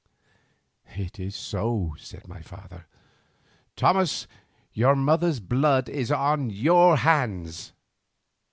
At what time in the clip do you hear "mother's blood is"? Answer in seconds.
4.95-6.11